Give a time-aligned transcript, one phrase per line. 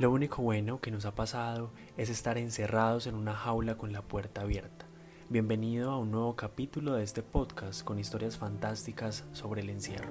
[0.00, 4.00] Lo único bueno que nos ha pasado es estar encerrados en una jaula con la
[4.00, 4.86] puerta abierta.
[5.28, 10.08] Bienvenido a un nuevo capítulo de este podcast con historias fantásticas sobre el encierro.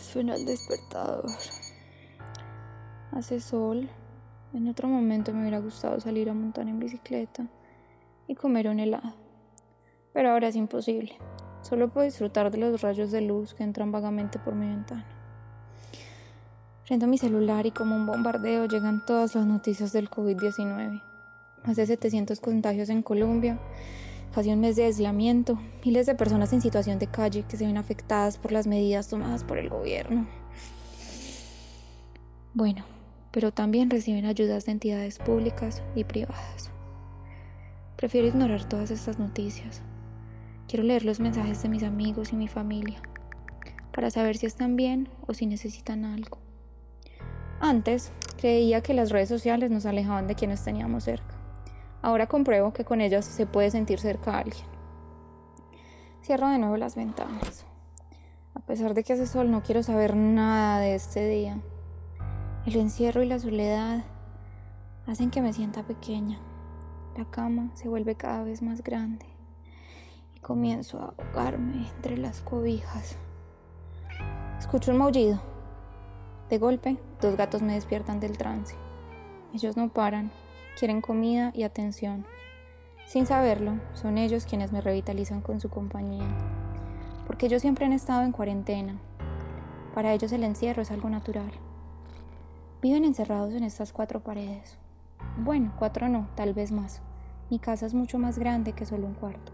[0.00, 1.28] suena el despertador.
[3.12, 3.88] Hace sol.
[4.52, 7.46] En otro momento me hubiera gustado salir a montar en bicicleta
[8.26, 9.14] y comer un helado.
[10.12, 11.16] Pero ahora es imposible.
[11.62, 15.06] Solo puedo disfrutar de los rayos de luz que entran vagamente por mi ventana.
[16.86, 21.02] Prendo mi celular y como un bombardeo llegan todas las noticias del COVID-19.
[21.66, 23.58] Más de 700 contagios en Colombia,
[24.34, 27.76] casi un mes de aislamiento, miles de personas en situación de calle que se ven
[27.76, 30.26] afectadas por las medidas tomadas por el gobierno.
[32.54, 32.84] Bueno,
[33.30, 36.70] pero también reciben ayudas de entidades públicas y privadas.
[37.96, 39.82] Prefiero ignorar todas estas noticias.
[40.68, 43.00] Quiero leer los mensajes de mis amigos y mi familia
[43.98, 46.38] para saber si están bien o si necesitan algo.
[47.58, 51.34] Antes creía que las redes sociales nos alejaban de quienes teníamos cerca.
[52.00, 54.64] Ahora compruebo que con ellas se puede sentir cerca a alguien.
[56.22, 57.66] Cierro de nuevo las ventanas.
[58.54, 61.58] A pesar de que hace sol, no quiero saber nada de este día.
[62.68, 64.04] El encierro y la soledad
[65.06, 66.38] hacen que me sienta pequeña.
[67.16, 69.24] La cama se vuelve cada vez más grande
[70.34, 73.16] y comienzo a ahogarme entre las cobijas.
[74.58, 75.40] Escucho un maullido.
[76.50, 78.76] De golpe, dos gatos me despiertan del trance.
[79.54, 80.30] Ellos no paran,
[80.78, 82.26] quieren comida y atención.
[83.06, 86.28] Sin saberlo, son ellos quienes me revitalizan con su compañía.
[87.26, 89.00] Porque ellos siempre han estado en cuarentena.
[89.94, 91.50] Para ellos el encierro es algo natural.
[92.80, 94.78] Viven encerrados en estas cuatro paredes.
[95.36, 97.02] Bueno, cuatro no, tal vez más.
[97.50, 99.50] Mi casa es mucho más grande que solo un cuarto.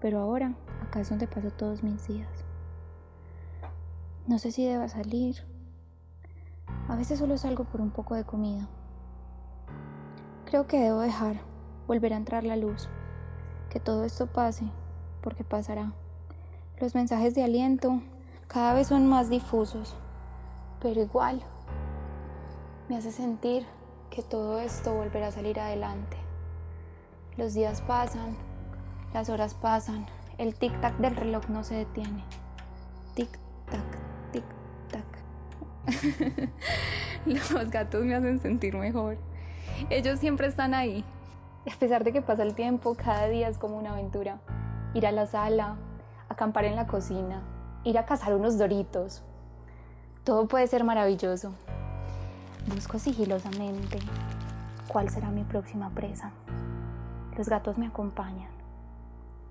[0.00, 2.28] Pero ahora, acá es donde paso todos mis días.
[4.26, 5.36] No sé si deba salir.
[6.88, 8.66] A veces solo salgo por un poco de comida.
[10.46, 11.36] Creo que debo dejar,
[11.86, 12.88] volver a entrar la luz,
[13.70, 14.64] que todo esto pase,
[15.20, 15.92] porque pasará.
[16.80, 18.02] Los mensajes de aliento
[18.48, 19.94] cada vez son más difusos,
[20.80, 21.44] pero igual
[22.88, 23.66] me hace sentir
[24.10, 26.16] que todo esto volverá a salir adelante.
[27.36, 28.36] Los días pasan,
[29.12, 30.06] las horas pasan,
[30.38, 32.22] el tic-tac del reloj no se detiene.
[33.14, 33.84] Tic-tac,
[34.32, 35.04] tic-tac.
[37.26, 39.18] Los gatos me hacen sentir mejor.
[39.90, 41.04] Ellos siempre están ahí.
[41.70, 44.38] A pesar de que pasa el tiempo, cada día es como una aventura.
[44.94, 45.76] Ir a la sala,
[46.28, 47.42] acampar en la cocina,
[47.82, 49.22] ir a cazar unos doritos.
[50.22, 51.52] Todo puede ser maravilloso.
[52.74, 53.98] Busco sigilosamente
[54.88, 56.32] cuál será mi próxima presa.
[57.36, 58.50] Los gatos me acompañan.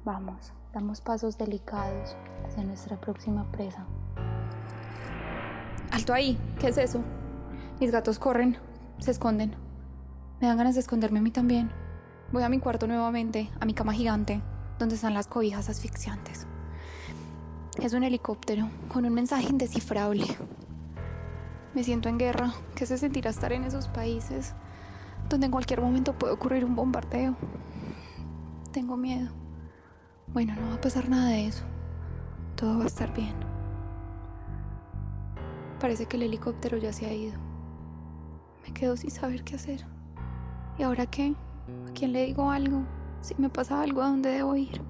[0.03, 3.85] Vamos, damos pasos delicados hacia nuestra próxima presa.
[5.91, 7.01] Alto ahí, ¿qué es eso?
[7.79, 8.57] Mis gatos corren,
[8.99, 9.55] se esconden.
[10.41, 11.71] Me dan ganas de esconderme a mí también.
[12.31, 14.41] Voy a mi cuarto nuevamente, a mi cama gigante,
[14.77, 16.47] donde están las cobijas asfixiantes.
[17.81, 20.25] Es un helicóptero con un mensaje indescifrable.
[21.75, 22.53] Me siento en guerra.
[22.73, 24.53] ¿Qué se sentirá estar en esos países
[25.27, 27.35] donde en cualquier momento puede ocurrir un bombardeo?
[28.71, 29.29] Tengo miedo.
[30.27, 31.65] Bueno, no va a pasar nada de eso.
[32.55, 33.35] Todo va a estar bien.
[35.81, 37.37] Parece que el helicóptero ya se ha ido.
[38.65, 39.85] Me quedo sin saber qué hacer.
[40.77, 41.35] ¿Y ahora qué?
[41.89, 42.83] ¿A quién le digo algo?
[43.19, 44.81] Si me pasa algo, ¿a dónde debo ir?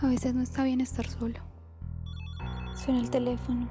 [0.00, 1.40] A veces no está bien estar solo.
[2.74, 3.66] Suena el teléfono.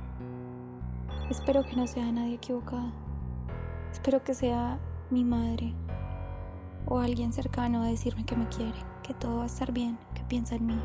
[1.29, 2.89] Espero que no sea nadie equivocado.
[3.91, 4.79] Espero que sea
[5.09, 5.73] mi madre
[6.85, 10.23] o alguien cercano a decirme que me quiere, que todo va a estar bien, que
[10.23, 10.81] piensa en mí.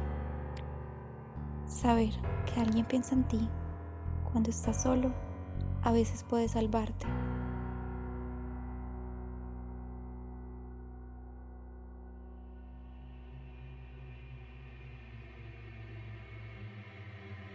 [1.67, 2.11] Saber
[2.47, 3.49] que alguien piensa en ti
[4.33, 5.13] cuando estás solo
[5.85, 7.07] a veces puede salvarte.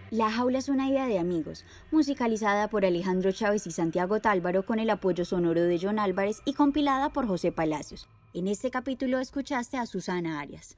[0.09, 4.79] La jaula es una idea de amigos, musicalizada por Alejandro Chávez y Santiago Tálvaro con
[4.79, 8.07] el apoyo sonoro de John Álvarez y compilada por José Palacios.
[8.33, 10.77] En este capítulo escuchaste a Susana Arias.